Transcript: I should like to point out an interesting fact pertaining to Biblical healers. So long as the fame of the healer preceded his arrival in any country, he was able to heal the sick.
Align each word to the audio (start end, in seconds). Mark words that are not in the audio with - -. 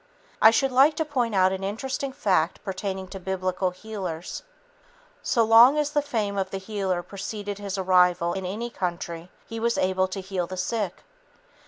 I 0.41 0.49
should 0.49 0.71
like 0.71 0.95
to 0.95 1.05
point 1.05 1.35
out 1.35 1.51
an 1.51 1.63
interesting 1.63 2.11
fact 2.11 2.63
pertaining 2.63 3.07
to 3.09 3.19
Biblical 3.19 3.69
healers. 3.69 4.41
So 5.21 5.43
long 5.43 5.77
as 5.77 5.91
the 5.91 6.01
fame 6.01 6.39
of 6.39 6.49
the 6.49 6.57
healer 6.57 7.03
preceded 7.03 7.59
his 7.59 7.77
arrival 7.77 8.33
in 8.33 8.43
any 8.43 8.71
country, 8.71 9.29
he 9.45 9.59
was 9.59 9.77
able 9.77 10.07
to 10.07 10.19
heal 10.19 10.47
the 10.47 10.57
sick. 10.57 11.03